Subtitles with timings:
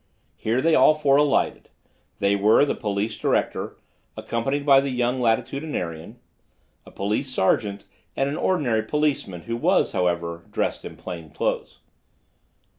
[0.35, 1.69] Here they all four alighted;
[2.17, 3.77] they were the police director,
[4.17, 6.15] accompanied by the young Latitudinarian,
[6.87, 7.85] a police sergeant
[8.15, 11.81] and an ordinary policeman, who was, however, dressed in plain clothes.